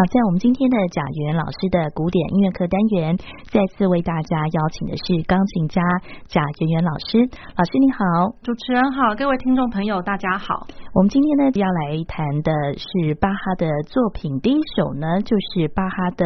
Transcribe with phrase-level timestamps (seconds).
[0.00, 3.18] 好，在我们今天的贾元老师的古典音乐课单元，
[3.52, 5.82] 再次为大家邀请的是钢琴家
[6.26, 7.20] 贾元元老师。
[7.52, 10.66] 老师你好，主持人好，各位听众朋友大家好。
[10.94, 12.50] 我们今天呢要来谈的
[12.80, 16.24] 是巴哈的作品，第一首呢就是巴哈的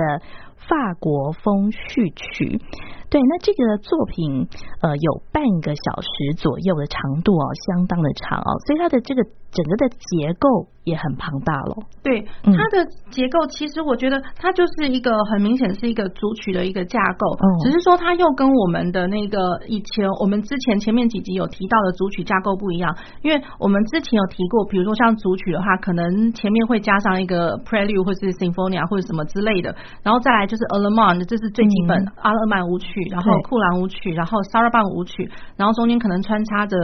[0.55, 2.63] 法国风序曲。
[3.11, 4.47] 对，那这个作品
[4.83, 9.23] 呃有半个小时左右的长度哦，相当的长哦，所以它的这个
[9.55, 11.77] 整个的结构也很庞大了。
[12.03, 19.39] 对，它的结构其实我觉得它就是一个很明显是一个组曲的一个架构，嗯，只是说它又跟我们的那个
[19.69, 32.93] 以前我们之前前面几集有提到的组曲架构不一样，因为我们之前有提过，比如说像组曲的话，可能前面会加上一个 prelude 或是 symphonia 或者什么之类的，然后再来就是 Allemande，这是最基本阿勒曼舞曲。
[33.11, 36.77] 然后库兰舞曲，然后 Sarabande 舞曲，然后中间可能穿插着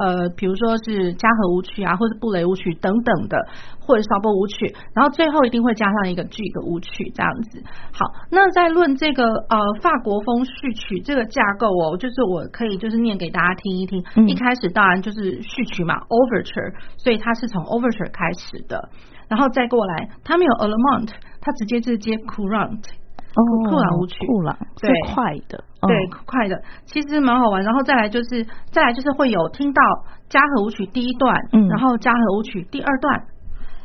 [0.00, 3.36] 呃，比如说是嘉禾舞曲啊，或者布雷舞曲等等的，
[3.80, 7.62] 或者小波舞曲，然后最后一定会加上一个 Gigue 舞曲这样子。
[7.92, 14.04] 好，那在论这个呃法国风序曲这个架构哦，就是我可以就是念给大家听一听。
[14.16, 18.88] 嗯、一开始当然就是序曲嘛，Overture，所以它是从 Overture 开始的，
[19.28, 23.03] 然后再过来，它没有 Allemande，它直接就是接 Courante。
[23.34, 27.62] 哦，库朗舞曲，库朗最快的，对，快的，其实蛮好玩。
[27.62, 29.82] 然后再来就是，再来就是会有听到
[30.28, 33.22] 嘉禾舞曲第一段，嗯，然后嘉禾舞曲第二段，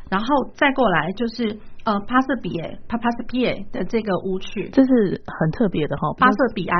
[0.09, 6.75] 然后再过来就是呃帕瑟比耶，帕帕瑟比耶的这个舞曲，这是很特别的哈，帕瑟比埃。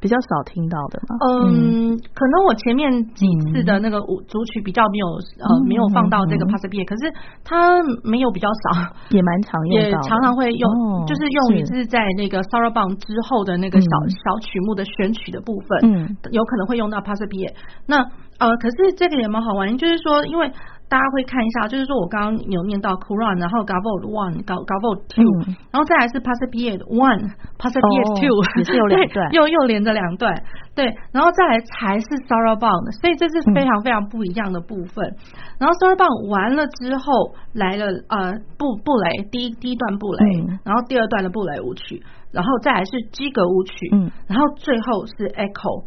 [0.00, 5.06] 比较少听到的嘛，嗯，嗯，可能我前面几次的那个舞组曲比较没有、
[5.42, 11.88] 嗯、呃没有放到这个 Passepied，可是它没有比较少，也蛮常用，也常常会用，哦、就是用于是。
[11.88, 17.54] 在那个 Sarabande 之后的那个小、嗯、小曲目的选曲的部分，嗯，有可能会用到 Passepied。
[17.86, 17.96] 那
[18.38, 20.52] 呃，可是这个也蛮好玩，就是说因为。
[20.88, 30.42] 大家会看一下，就是说我刚刚有念到 Courante 然后 Gavotte one、Gavotte two，然后再来是 Passepied one、Passepied two，也是有两段，又又连着两段，
[30.74, 35.04] 对，然后再来才是 Sarabande，所以这是非常非常不一样的部分。
[35.04, 45.84] 嗯、然后 Sarabande 完了之后来了呃布布雷第一第一段布雷，嗯、然后第二段的布雷舞曲，然后再来是基格舞曲，嗯，然后最后是 Echo。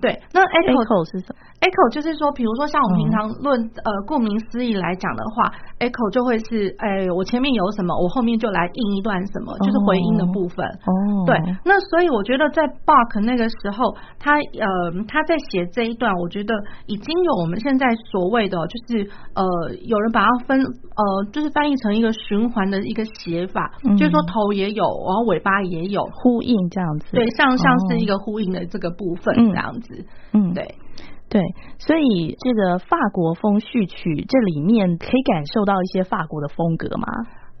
[0.00, 5.48] 对，那 echo 是什么？echo 就是说，比如说像我们平常论、嗯、呃，顾名思义来讲的话
[5.80, 10.60] ，echo 就会是，哎，我前面有什么，我后面就来应一段什么，就是回音的部分。
[10.84, 11.32] 哦，对，
[11.64, 14.68] 那所以我觉得在 Bach 那个时候，他呃
[15.08, 16.52] 他在写这一段，我觉得
[16.86, 19.42] 已经有我们现在所谓的，就是呃
[19.88, 27.06] 有人把它分呃就是翻译成一个循环的一个写法，嗯、就是说头也有，然后尾巴也有呼应这样子。
[27.12, 30.04] 对，像像是一个呼应的这个部分这样子。
[30.32, 30.74] 嗯，对，
[31.34, 31.42] 对，
[31.80, 37.08] 所以这个法国风序曲这里面可以感受到一些法国的风格吗？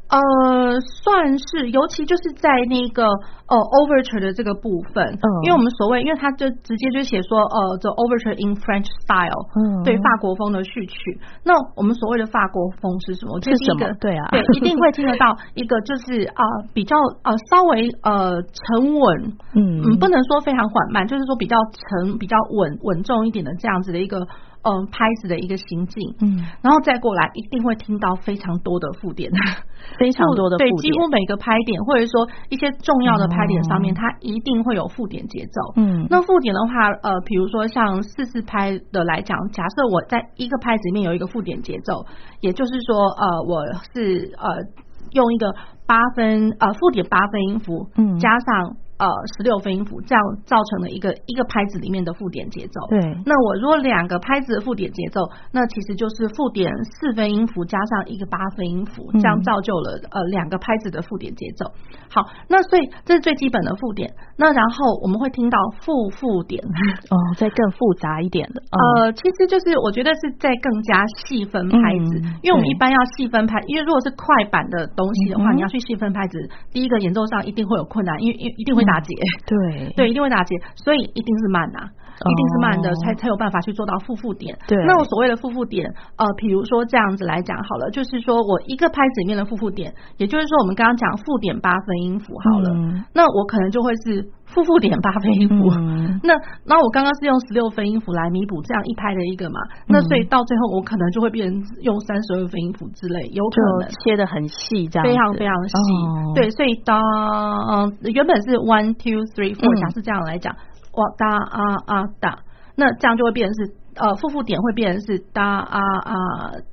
[0.08, 3.02] 呃，算是，尤其就是在那个
[3.48, 11.18] 呃 overture 的这个部分，嗯，因为我们所谓，因为他就直接就写说，呃，the overture in French style，嗯，对，法国风的序曲。
[11.42, 13.40] 那我们所谓的法国风是什么？
[13.40, 13.96] 是什么？
[13.98, 16.94] 对啊，对，一定会听得到一个就是啊、呃，比较
[17.24, 24.28] 呃稍微呃沉稳，嗯嗯，不能说非常缓慢，就是说比较沉、比较稳稳重一点的这样子的一个。
[24.64, 29.30] 嗯，拍子的一个行进，嗯，然后再过来，一定会听到非常多的附点，
[30.00, 42.06] 非常多的附点，对，几乎每个拍点或者说一些重要的拍点上面，它一定会有附点节奏，嗯，那附点的话，呃，比如说像四四拍的来讲，假设我在一个拍子里面有一个附点节奏，
[42.40, 43.60] 也就是说，呃，我
[43.92, 44.64] 是呃
[45.12, 45.54] 用一个
[45.86, 48.76] 八分呃附点八分音符，嗯，加上。
[48.96, 49.06] 呃，
[49.36, 52.86] 十六分音符，这样造成了一个一个拍子里面的附点节奏。
[52.88, 61.66] 对，那我如果两个拍子的附点节奏，那其实就是附点四分音符加上一个八分音符，这样造就了呃两个拍子的附点节奏。
[62.08, 64.08] 好，那所以这是最基本的附点。
[64.38, 66.62] 那然后我们会听到复附点，
[67.10, 68.62] 哦，再更复杂一点的。
[68.70, 76.38] 呃，其实就是我觉得是在更加细分拍子，嗯，因为我们一般要细分拍，因为如果是快板的东西的话，嗯，你要去细分拍子，
[76.70, 78.83] 第一个演奏上一定会有困难，因为一一定会。
[78.84, 79.14] 打结，
[79.46, 79.92] 对。
[79.96, 84.56] 对，一定会打结，所以一定是慢呐、啊，一定是慢的，哦、才才有办法去做到负负点。
[84.66, 94.30] 对，那我所谓的负负点，呃，比如说这样子来讲好了，就是说我一个拍子里面的负负点，也就是说我们刚刚讲负点八分音符好了，嗯、那我可能就会是。
[94.46, 96.34] 负负点八分音符，嗯、 那
[96.64, 99.58] 那我刚刚是用十六分音符来弥补这样一拍的一个嘛，
[99.88, 110.54] 嗯、那所以到最后我可能就会变成用三十二分音符之类，有可能切的很细，这样非常非常细，哦、对，所以当嗯原本是 one two three four，假设这样来讲，
[110.96, 112.38] 哇哒啊啊哒，
[112.76, 116.14] 那这样就会变成是呃复复点会变成是哒啊啊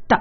[0.08, 0.18] 哒，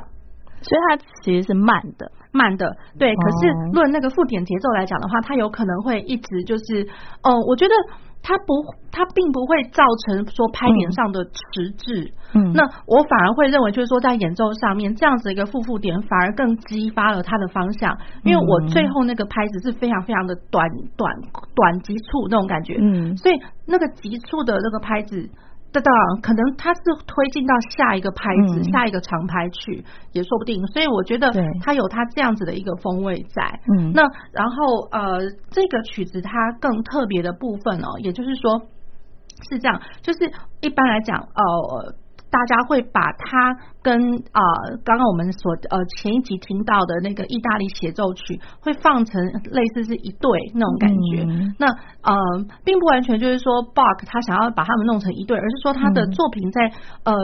[0.62, 2.10] 所以它其实是慢的。
[2.32, 3.14] 慢的，对。
[3.14, 6.88] 可是论那个复点节奏来讲的话，它有可能会一直就是，
[7.22, 7.74] 哦、呃，我觉得。
[8.22, 8.52] 它不，
[8.92, 12.12] 它并不会造成说拍点上的迟滞。
[12.34, 17.96] 嗯，那我反而会认为，就是说在演奏上面这样子一个负负点，反而更激发了它的方向。
[18.24, 21.12] 因为我最后那个拍子是非常非常的短短
[21.54, 22.76] 短急促那种感觉。
[22.80, 23.34] 嗯，所以
[23.66, 25.28] 那个急促的那个拍子。
[25.72, 25.90] 对的，
[26.22, 30.66] 可能它是推进到下一个拍子、嗯、下一个长拍去，也说不定。
[30.68, 31.32] 所以我觉得
[31.62, 33.60] 它有它这样子的一个风味在。
[33.78, 34.02] 嗯，那
[34.32, 35.20] 然后呃，
[35.50, 38.60] 这个曲子它更特别的部分哦，也就是说
[39.48, 40.30] 是这样，就是
[40.60, 41.94] 一般来讲呃。
[42.32, 43.96] 大家会把它跟
[44.32, 44.40] 啊，
[44.84, 51.24] 刚刚我们所呃前一集听到的那个意大利协奏曲，会放成类似是一对那种感觉。
[51.28, 51.66] 嗯、那
[52.00, 52.14] 呃，
[52.64, 56.72] 并不完全就是说 Bach 他想要把他们弄成一对，而是说他的作品在、
[57.04, 57.16] 嗯、呃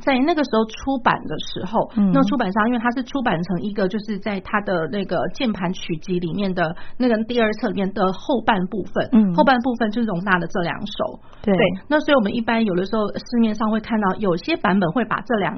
[0.00, 11.20] 在那个时候出版的时候，嗯、那出版商因为他是出版成一个就是在他的那个键盘曲集里面的那个第二册里面的后半部分，嗯，后半部分就是容纳了这两首。
[11.42, 14.52] 对，对，那所以我们一般有的时候市面上会看到有些。
[14.62, 15.52] 版本会把这两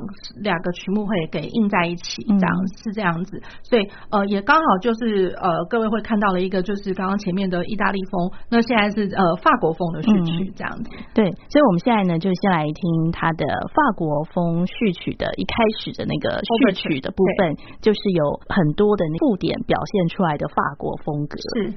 [0.45, 11.03] 两个曲目会给印在一起，这样、嗯、是这样子，所以呃也刚好就是呃各位会看到了一个就是刚刚前面的意大利风，那现在是呃法国风的序曲这样子、嗯。
[11.15, 21.37] 对，所以我们现在呢就先来听它的法国风序曲的一开始的那个序曲的部分，就是有很多的附点表现出来的法国风格。
[21.57, 21.75] 是。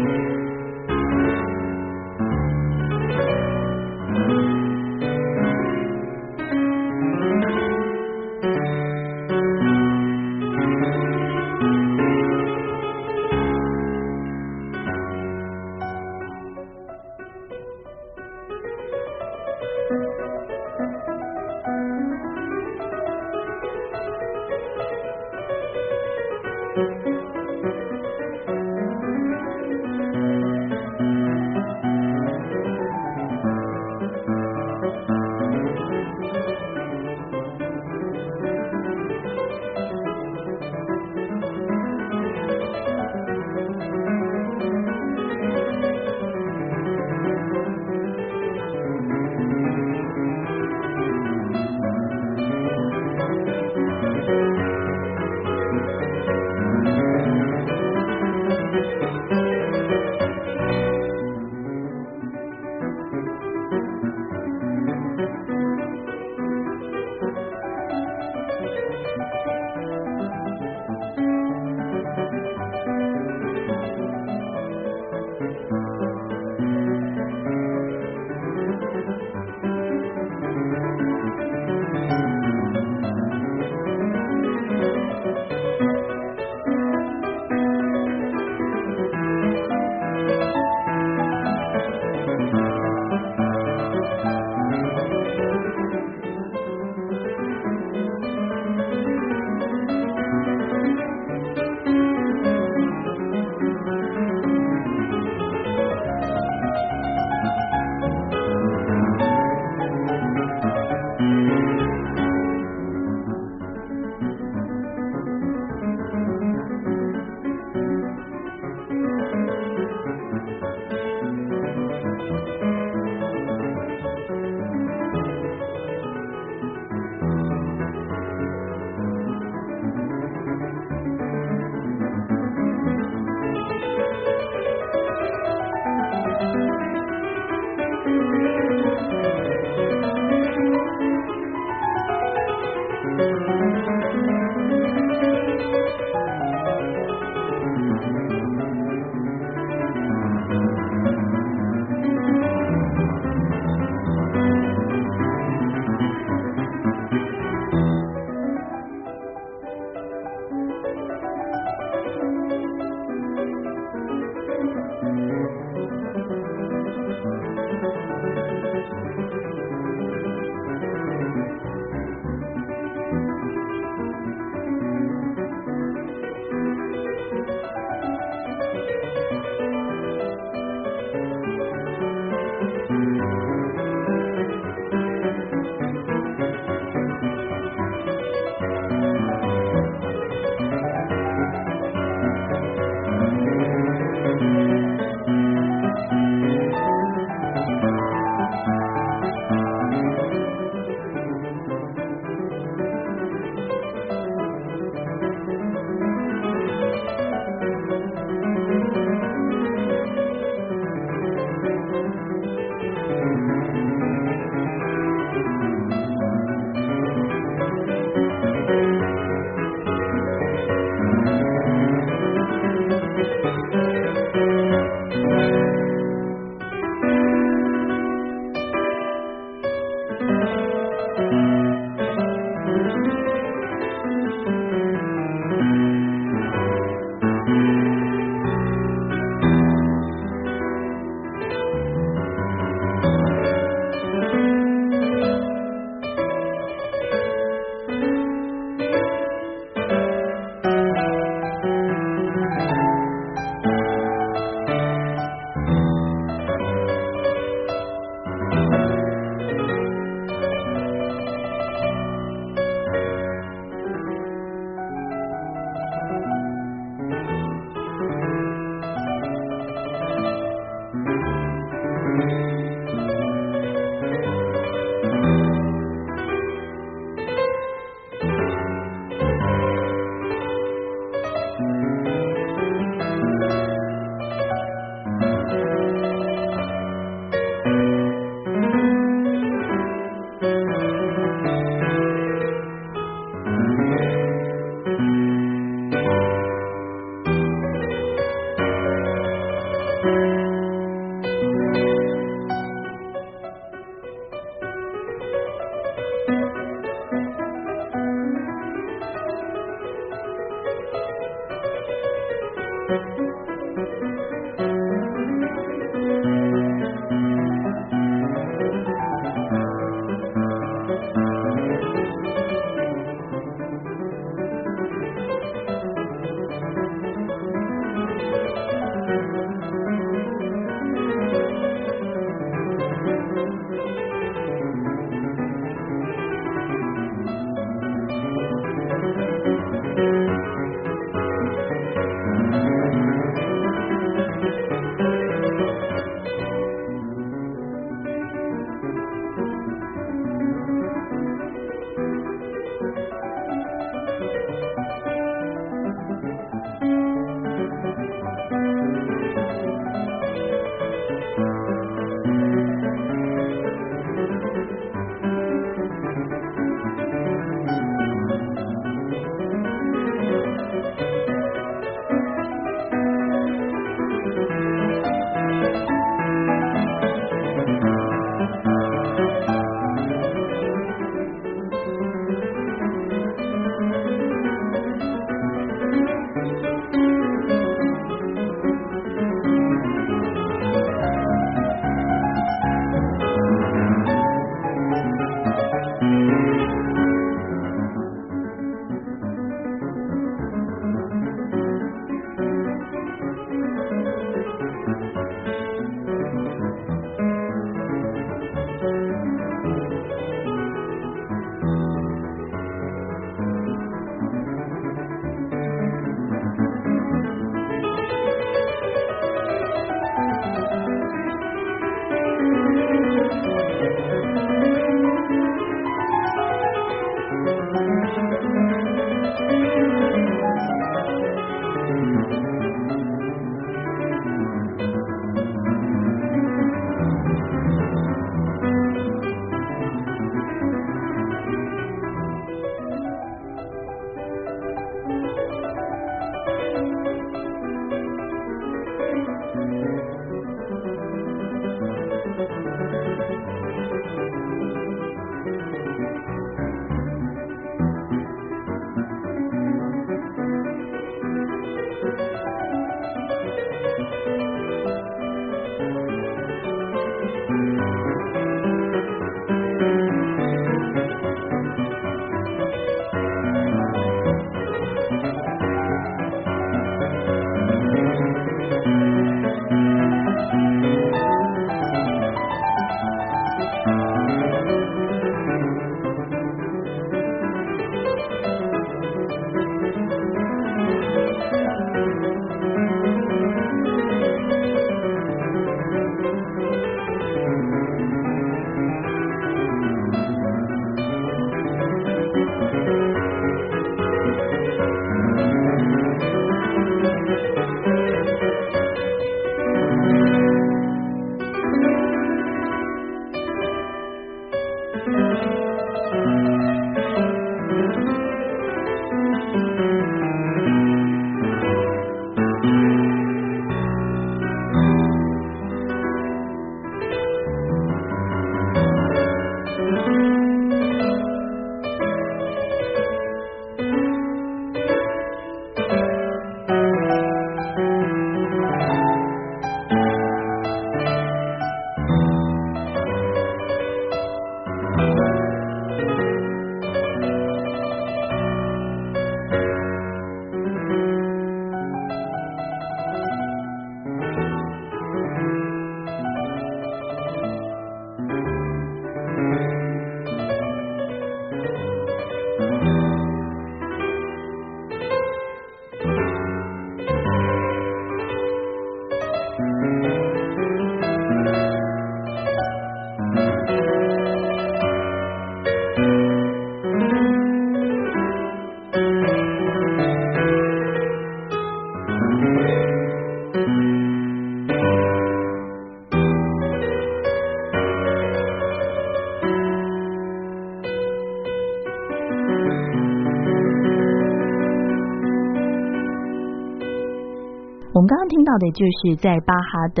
[598.00, 600.00] 我们刚刚听到的就是在巴哈的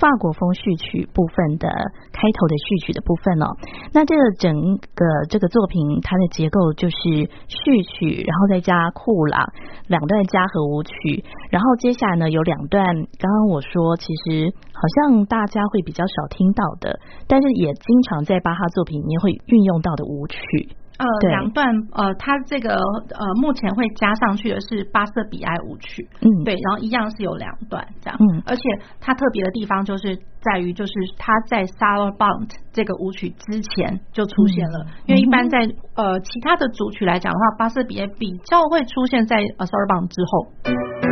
[0.00, 1.68] 法国风序曲部分的
[2.08, 3.52] 开头的序曲的部分哦。
[3.92, 6.96] 那这个整个这个作品，它的结构就是
[7.44, 9.44] 序曲，然后再加库朗
[9.88, 12.82] 两段加和舞曲，然后接下来呢有两段，
[13.20, 20.38] 刚刚我说其实好像大家会比较少听到的，但是也经常在巴哈作品里面会运用到的舞曲。
[20.96, 28.62] 呃，两段呃，它这个呃，目前会加上去的是巴瑟比埃舞曲，嗯，对，然后一样是有两段这样，嗯，而且
[29.00, 35.58] 它特别的地方就是在于，就是它在 Sarabande 这个舞曲之前就出现了，嗯、因为一般在
[35.96, 41.03] 呃其他的组曲来讲的话，巴瑟比埃比较会出现在呃 Sarabande 之后。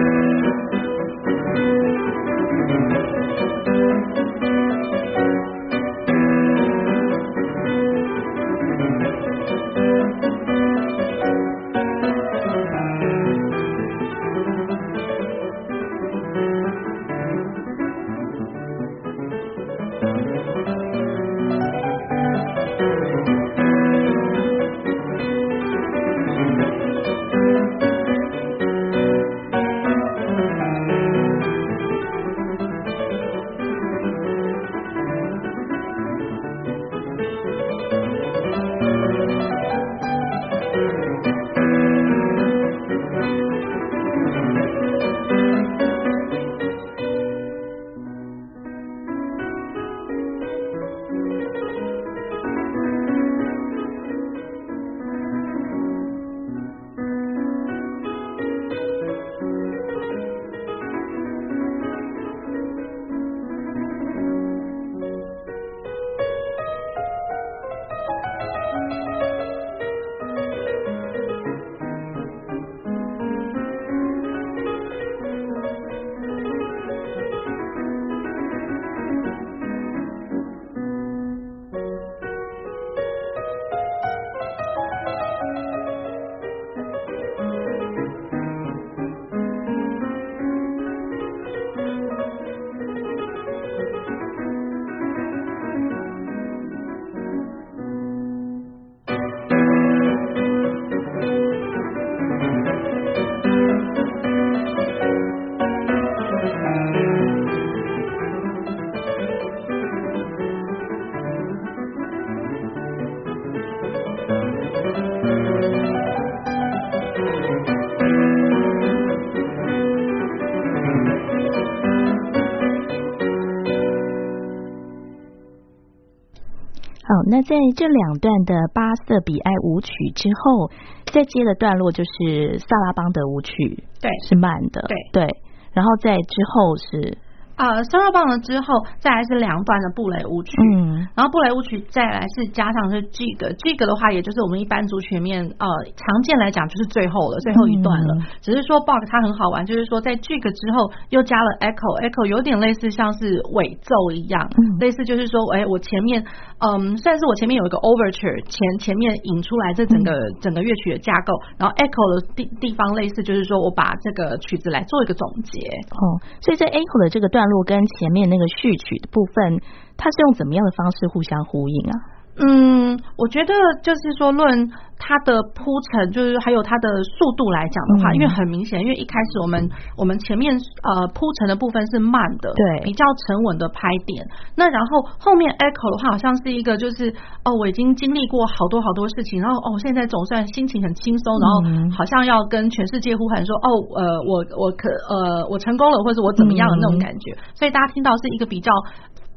[127.33, 130.68] 那在这两段的巴瑟比埃舞曲之后，
[131.07, 135.37] 再接的段落就是萨拉邦德舞曲，对，是慢的，对对，
[135.73, 137.16] 然后在之后是。
[137.62, 138.66] 呃，萨拉邦德之后，
[138.98, 148.18] 再来是两段的布雷舞曲，嗯，然后布雷舞曲再来是加上是 Gigue Gigue 的话，也就是我们一般组曲里面呃常见来讲就是最后了，最后一段了。
[148.18, 156.18] 嗯、只是说 Bach 它很好玩，就是说在 Gigue 之后又加了 Echo，Echo 有点类似像是尾奏一样，嗯、类似就是说，哎，我前面
[156.59, 165.62] 嗯算是我前面有一个 Overture 前前面引出来这整个、嗯、整个乐曲的架构，然后 Echo 的地地方类似就是说我把这个曲子来做一个总结。
[165.94, 169.60] 哦，所以在 Echo 的这个段落跟前面那个序曲的部分，
[169.96, 171.94] 它是用怎么样的方式互相呼应啊？
[172.37, 174.71] 嗯，我觉得就是说论。
[175.05, 179.68] 它的铺陈就是还有它的速度来讲的话，嗯、因为很明显，因为一开始我们
[179.99, 184.25] 我们前面呃铺陈的部分是慢的，对，比较沉稳的拍点。
[184.55, 187.11] 那然后后面 echo 的话，好像是一个就是
[187.42, 193.68] 哦，我已经经历过好多好多事情，然后哦，现在总算心情很轻松，然后好像要跟全世界呼喊说哦，
[193.99, 197.33] 呃，我我可呃我成功了，或者我怎么样的那种感觉。
[197.33, 198.71] 嗯、所以大家听到是一个比较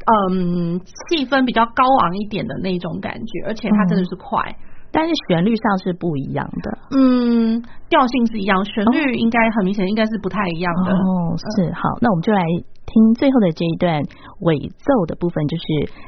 [0.05, 4.39] 嗯气氛比较高昂一点的那种感觉，而且它真的是快。
[4.49, 4.55] 嗯
[4.95, 10.93] 但是旋律上是不一样的，嗯，调性是一样，旋律应该很明显应该是不太一样的。
[10.93, 12.41] 哦，是好，那我们就来
[12.85, 14.01] 听最后的这一段
[14.39, 15.63] 尾奏的部分，就是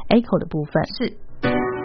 [0.07, 1.76] echo 的部分，是。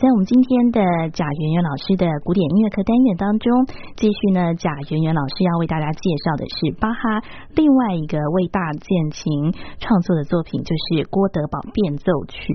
[0.00, 0.80] 在我们今天的
[1.12, 3.52] 贾圆圆老师的古典音乐课单元当中，
[3.96, 7.20] 继续呢，贾圆圆老师要为大家介绍的是巴哈
[7.54, 12.54] 另外一个为大键琴创作的作品，就是《郭德宝变奏曲》。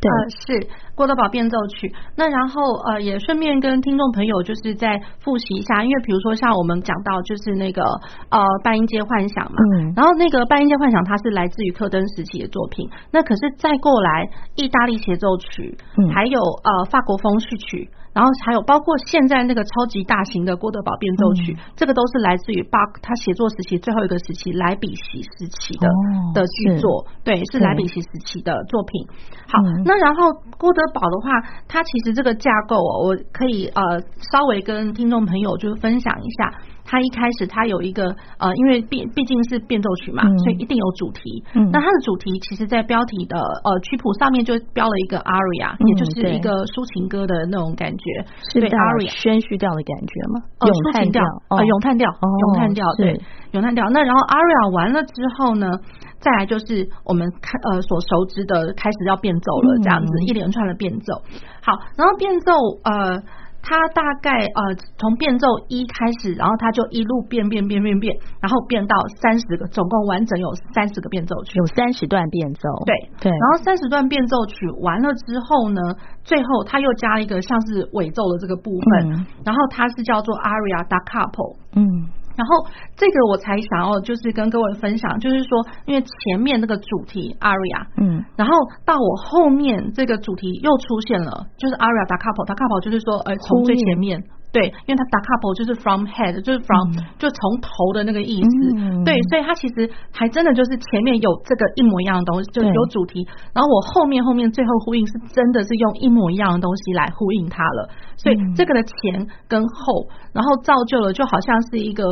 [0.00, 1.92] 对呃，是郭德宝变奏曲。
[2.16, 7.82] 那然后呃，也顺便跟听众朋友就是再复习一下，因为比如说像我们讲到就是那个
[8.30, 12.88] 呃半音阶幻想嘛，嗯，然后那个半音阶幻想它是来自于克登时期的作品。
[13.12, 17.90] 那可是再过来意大利协奏曲，嗯，还有呃法国风序曲。
[18.12, 29.06] 然后还有包括现在那个超级大型的郭德堡变奏曲，嗯、这个都是来自于巴他写作时期最后一个时期莱比锡时期的、哦、的剧作，对，是莱比锡时期的作品。
[29.46, 34.00] 好，嗯、那然后郭德堡的话，它其实这个架构哦，我可以呃
[34.32, 36.58] 稍微跟听众朋友就是分享一下。
[36.90, 38.02] 他一开始它有一个
[38.38, 41.44] 呃，因为毕毕竟是变奏曲嘛，嗯、所以一定有主题。
[41.54, 48.04] 嗯、那它的主题其实，在标题的呃曲谱上面就标了一个 aria，、嗯、也就是一个抒情歌的那种感觉，
[48.50, 50.42] 是对 aria 宣叙调的感觉吗？
[50.58, 51.22] 哦，抒情调，
[51.54, 53.14] 呃，咏叹调，咏叹调，对，
[53.52, 53.86] 咏叹调。
[53.90, 55.70] 那然后 aria 完了之后呢，
[56.18, 61.22] 再来就是我们看呃所熟知的开始要变奏了，这样子、嗯、一连串的变奏。
[61.62, 62.50] 好，然后变奏
[62.82, 63.22] 呃。
[63.62, 72.68] 它大概呃从变奏一开始，然后他就一路变变变变变，然后变到三十个，总共完整有三十个变奏曲，有三十段变奏。
[72.86, 73.30] 对对。
[73.30, 75.80] 然后三十段变奏曲完了之后呢，
[76.24, 81.56] 最后他又加了一个像是尾奏的这个部分，嗯、然后它是叫做 aria da capo。
[81.74, 82.08] 嗯。
[82.40, 82.64] 然后
[82.96, 94.24] 这个我才想要就是跟各位分享，就是说，因为前面那个主题 aria，嗯，然后到我后面这个主题又出现了，就是 aria 打 couple，打 capo 就是说，呃，从最前面。
[94.52, 98.50] 对，因为它 capo 就是 from head，就是 from、嗯、就从头的那个意思。
[98.74, 103.22] 嗯、对，所以它其实还真的就是前面有这个一模一样的东西，就是有主题。
[103.54, 107.88] 然后我后面后面最后呼应是真的是用一模一样的东西来呼应它了。
[108.16, 112.02] 所以这个的前跟后，然后造就了就好像是一个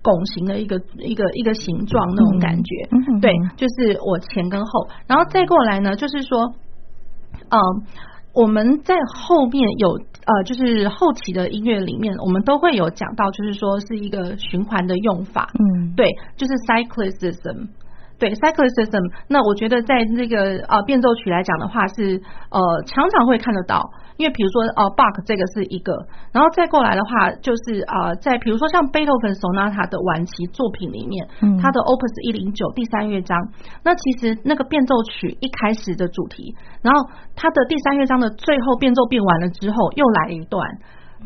[0.00, 2.88] 拱形的一个一个一个形状那种感觉。
[2.92, 6.54] 嗯、对，就是我前跟后，然后再过来呢，就是说，
[7.50, 7.58] 嗯。
[8.40, 9.88] 我们在后面有
[10.28, 17.66] 呃，就是后期的音乐里面，我们都会有讲到，就是说是一个循环的用法，嗯，对，就是 cyclicism。
[18.18, 23.80] 对，cyclicism，那我觉得在那个呃变奏曲来讲的话是呃常常会看得到，
[24.16, 25.94] 因为比如说呃 Bach 这个是一个，
[26.32, 33.38] 然后再过来的话就是呃在比如说像贝多芬 Sonata 的晚期作品里面，嗯，他的 Opus 一零九第三乐章，
[33.84, 40.58] 那其实那个变奏曲一开始的主题，然后它的第三乐章的最后变奏变完了之后又来一段。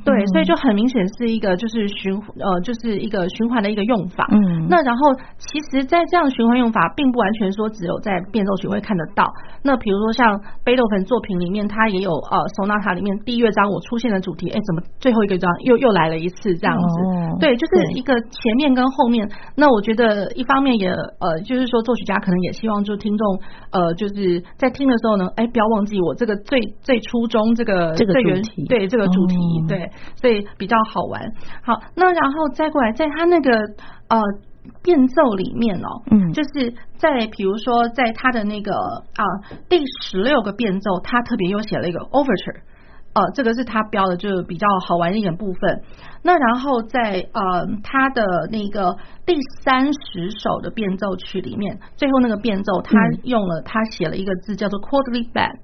[0.05, 4.27] 对，所以就很明显是一个就是循呃，就是一个循环的一个用法。
[4.33, 9.31] 嗯，那然后其实，在这样循环用法，并不完全说只有在变奏曲会看得到。
[9.63, 16.85] 那比如说像贝多芬作品里面，它也有呃，Sonata 里面第一乐章我出现的主题，哎，怎么最后一个章又又来了一次这样子？
[17.07, 19.29] 哦，对，就是一个前面跟后面。
[19.57, 29.82] 那我觉得一方面也呃，就是说作曲家可能也希望就听众呃，就是在听的时候呢，哎，不要忘记我这个最最初衷这个这个主题，对这个主题，哦，对。
[30.17, 31.33] 所以比较好玩。
[31.63, 33.51] 好，那然后再过来，在他那个
[34.09, 34.21] 呃
[34.83, 42.61] 变奏里面哦，嗯，就是在比如说在他的那个啊、呃、第十六个变奏，他特别又写了一个 overture，
[43.13, 45.83] 呃，这个是他标的，就是比较好玩一点部分。
[46.23, 52.93] 那然后在呃他的那个第三十首的变奏曲里面，最后那个变奏，他
[53.25, 55.59] 用了他写了一个字叫做 quodlibet。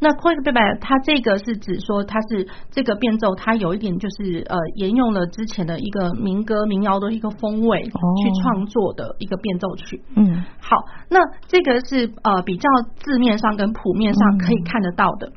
[0.00, 10.02] 那 quodlibet 它这个是指说它是这个变奏，它有一点就是呃沿用了之前的一个民歌民谣的一个风味去创作的一个变奏曲。
[10.16, 10.76] 嗯，好，
[11.10, 15.30] 那这个是呃比较字面上跟谱面上可以看得到的。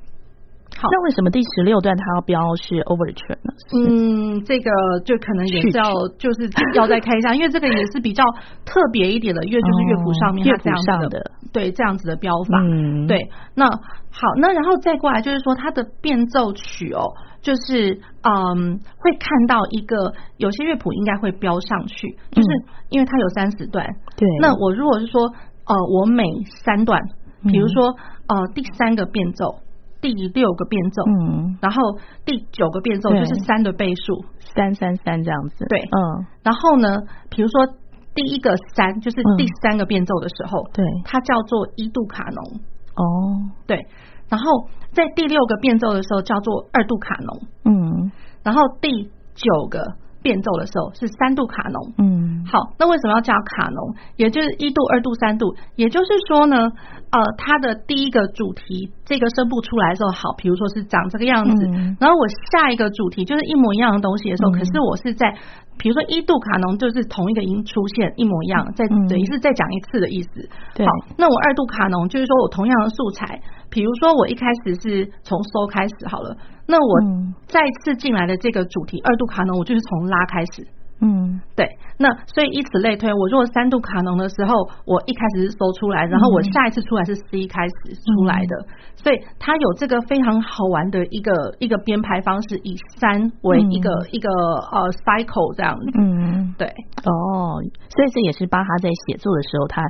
[0.76, 3.54] 好，那为什么第十六段它要标是 overture 呢？
[3.78, 4.72] 嗯，这个
[5.06, 8.24] 就可能也是要就是要再看一下，因为这个也是比较
[8.66, 12.60] 特别一点的乐，就是乐谱上面它这样子的，的对这样子的标法。
[12.64, 13.30] 嗯，对。
[13.54, 13.66] 那
[14.14, 17.02] 好，那然后再过来就是说它的变奏曲哦，
[17.42, 22.48] 就是嗯会看到一个有些乐谱应该会标上去，就是
[22.90, 23.86] 因为它有三十段。
[24.16, 24.28] 对。
[24.40, 25.22] 那我如果是说
[25.66, 26.24] 呃我每
[26.64, 27.02] 三段，
[27.44, 27.96] 比如说
[28.28, 29.60] 呃第三个变奏。
[30.04, 31.80] 第六个变奏，嗯，然后
[32.26, 37.66] 第九个变奏就是三的倍数，三三三这样子，对，嗯，然后呢，比如说
[38.14, 42.60] 第一个三就是第三个变奏的时候，对，它叫做一度卡农，
[42.96, 43.88] 哦，对，
[44.30, 48.12] 然后在第六个变奏的时候叫做二度卡农，嗯，
[48.44, 51.94] 然后第九个变奏的时候是三度卡农。
[52.00, 53.94] 嗯，好，那为什么要叫卡农？
[54.16, 56.72] 也就是一度、二度、三度，也就是说呢，
[57.12, 65.36] 呃，它的第一个主题这个声部出来的时候，好，比如说是长这个样子，嗯、然后我下一个主题就是一模一样的东西的时候，嗯、可是我是在。
[65.76, 70.30] 比如说一度卡农就是同一个音出现一模一样，再等于是再讲一次的意思。
[70.76, 70.86] 对。
[70.86, 73.42] 好，那我二度卡农就是说我同样的素材，
[73.74, 80.68] 比如说我一开始是从收开始好了，那我再次进来的这个主题二度卡呢，我就是从拉开始。
[81.02, 84.54] 嗯，对，那所以以此类推，我如果三度卡农的时候，
[84.86, 95.86] 我一开始是搜出来，然后我下一次出来是 C 开始出来的，嗯、所以它有这个非常好玩的一个一个编排方式，以三为一个、嗯、一个呃 cycle 这样子。
[96.00, 96.68] 嗯，对，
[97.04, 99.82] 哦，所以这也是巴哈在写作的时候，他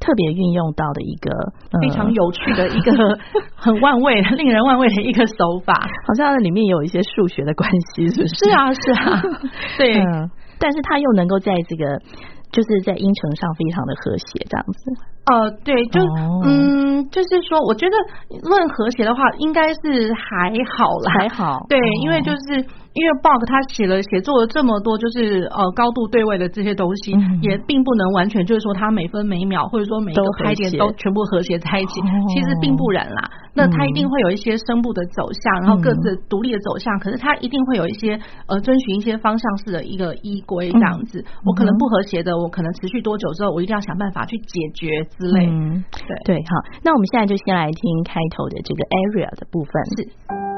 [0.00, 1.30] 特别运用到的一个、
[1.68, 2.92] 呃、非常有趣的一个
[3.56, 5.74] 很万味、令人万味的一个手法，
[6.08, 8.34] 好像有里面有一些数学的关系，是不是？
[8.46, 9.22] 是啊，是啊，
[9.76, 10.00] 对。
[10.00, 10.30] 嗯
[10.62, 11.98] 但是他又能够在这个，
[12.54, 14.78] 就是在音程上非常的和谐，这样子。
[15.24, 17.96] 呃，对，就、哦、嗯，就是说，我觉得
[18.42, 21.64] 论和谐的话，应该是还好啦，还好。
[21.68, 22.66] 对，因为就是。
[22.94, 33.30] 因为 Bach 他写了写作了这么多，就是呃高度对位的这些东西，嗯、也并不能完全就是说他每分每秒或者说每一个拍点都全部和谐在一起，其实并不然啦。
[33.54, 41.24] 那他一定会有一些声部的走向，然后各自独立的走向，可是他一定会有一些呃遵循一些方向式的一个依归这样子。
[41.46, 45.46] 我可能不和谐的，我可能持续多久之后，我一定要想办法去解决之类。
[45.46, 45.84] 嗯，
[46.24, 49.72] 对对，好，那我们现在就先来听开头的这个 Area 的部分。
[49.96, 50.51] 是。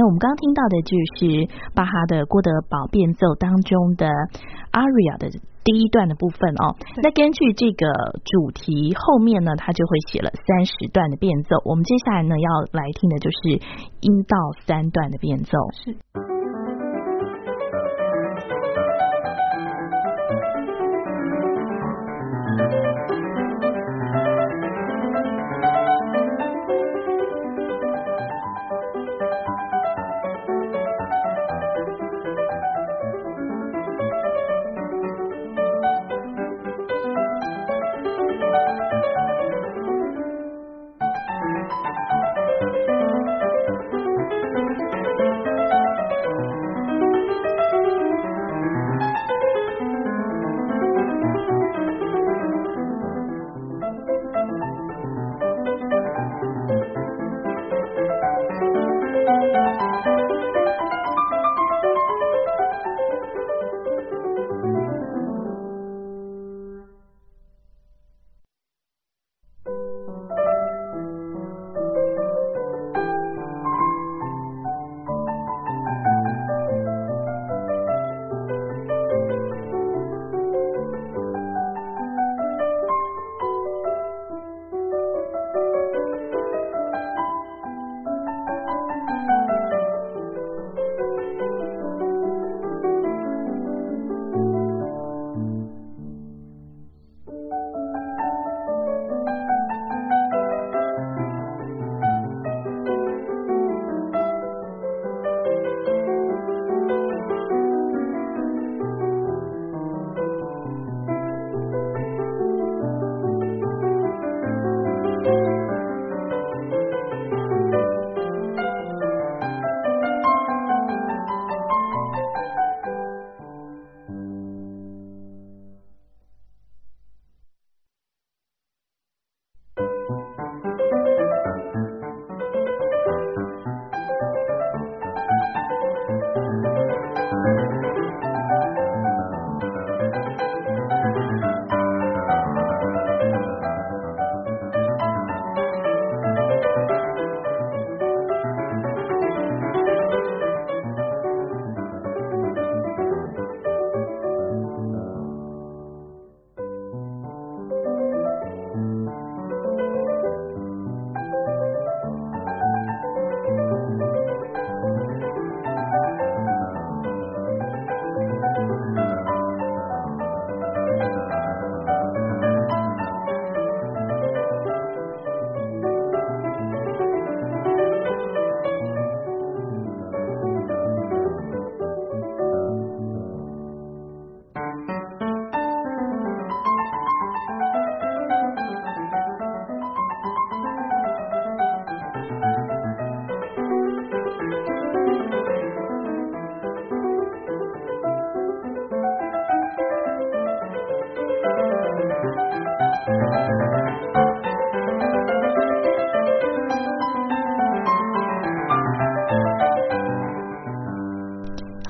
[0.00, 1.44] 那我们刚刚听到的就是
[1.74, 4.08] 巴哈的《郭德堡变奏》当中的
[4.72, 5.28] Aria 的
[5.60, 6.72] 第一段的部分哦。
[7.04, 7.84] 那根据这个
[8.24, 11.60] 主题后面呢，他就会写了三十段的变奏。
[11.68, 13.60] 我们接下来呢要来听的就是
[14.00, 15.52] 一到三段的变奏。
[15.84, 15.92] 是。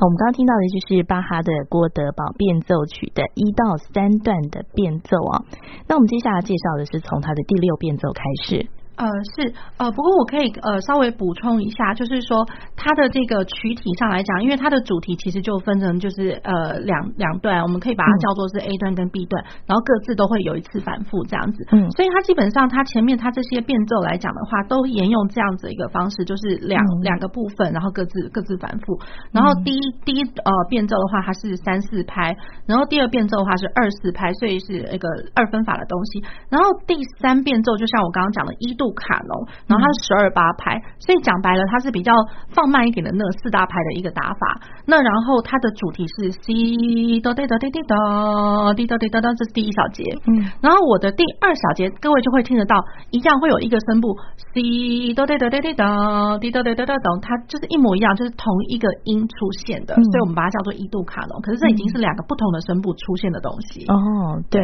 [0.07, 5.44] 我们刚刚听到的就是巴哈的《郭德宝变奏曲》的一到三段的变奏啊，
[5.86, 8.66] 那我们接下来介绍的是从他的第六变奏开始。
[9.01, 12.44] 呃，是呃，不过我可以呃稍微补充一下，就是说
[12.76, 21.66] 它的这个曲体上来讲，因为它的主题其实就分成就是呃两两段，我们可以把它叫做是 A 段跟 B 段，然后各自都会有一次反复这样子。
[21.72, 29.01] 嗯，所以它基本上它前面它这些变奏来讲的话，都沿用这样子一个方式，就是两两个部分，然后各自各自反复。
[29.32, 32.36] 然后第一第一呃变奏的话，它是三四拍，
[32.66, 36.22] 然后第二变奏的话是二四拍，所以是一个二分法的东西。
[36.51, 38.89] 然后第三变奏就像我刚刚讲的一度。
[38.93, 42.12] 卡农，然后它是十二八拍，所以讲白了，它是比较
[42.51, 44.61] 放慢一点的那四大拍的一个打法。
[44.86, 50.05] 那然后它的主题是 C 哆哒哒哒哒哒这是第一小节。
[50.26, 54.16] 嗯，然后我的第二小节，各位就会听得到，一样会有一个声部
[54.53, 61.41] C 哆哒哒哒哒哒哒哒哒，它就是一模一样，就是同一个音出现的，所以我们把它叫做一度卡农。
[61.43, 63.84] 可是这已经是两个不同的声部出现的东西。
[63.86, 64.61] 哦，对。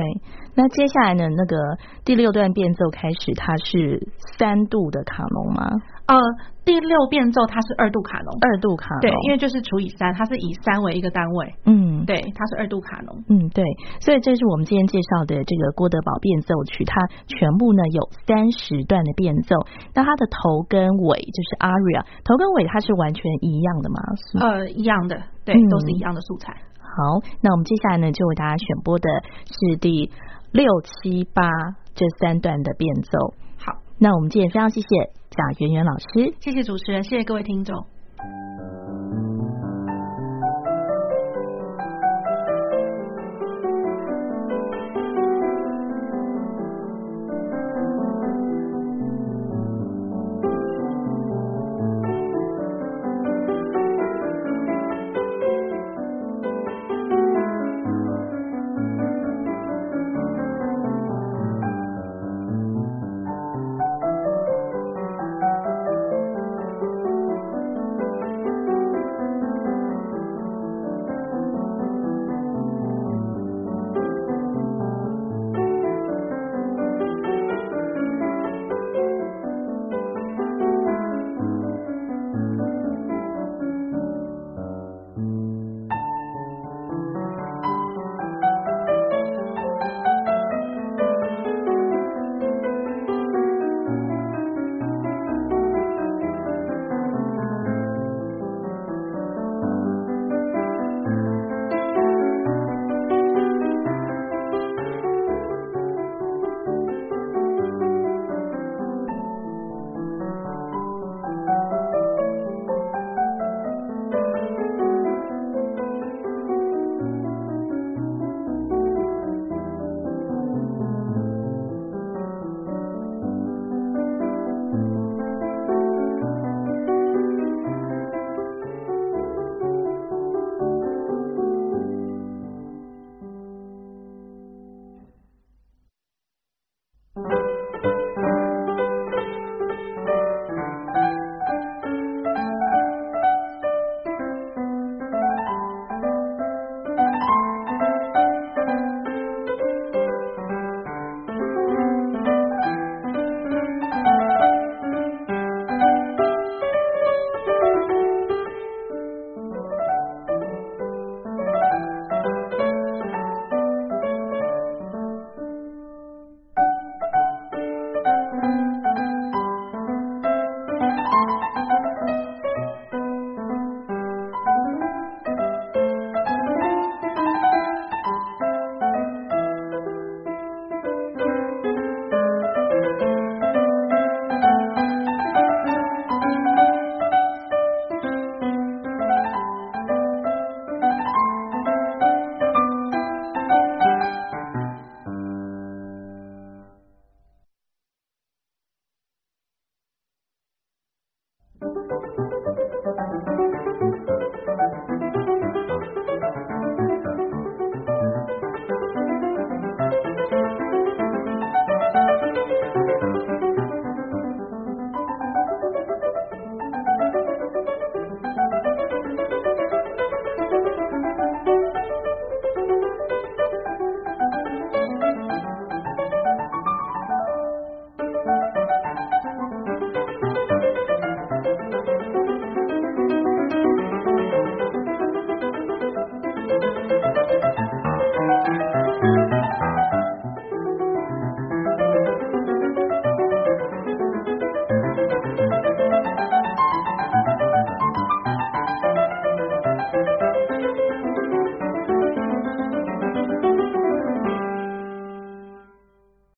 [0.56, 1.28] 那接下来呢？
[1.28, 1.56] 那个
[2.02, 5.68] 第六段变奏开始，它是三度的卡农吗？
[6.06, 6.16] 呃，
[6.64, 11.54] 第六变奏它是二度卡农，二度卡农，对，因为就是除以三，它是以三为一个单位。
[11.66, 13.22] 嗯，对，它是二度卡农。
[13.28, 13.62] 嗯，对，
[14.00, 16.94] 所以这是我们今天介绍的这个郭德宝变奏曲，它
[17.26, 19.56] 全部呢有三十段的变奏。
[19.94, 24.00] 那它的头跟尾就是 aria，头跟尾它是完全一样的吗？
[24.40, 26.54] 呃，一样的，对，都是一样的素材。
[26.80, 29.10] 好，那我们接下来呢，就为大家选播的
[29.44, 30.10] 是第
[30.52, 31.42] 六七八
[31.94, 33.34] 这三段的变奏。
[33.58, 34.86] 好，那我们今天非常谢谢
[35.30, 37.74] 贾圆圆老师，谢谢主持人，谢谢各位听众。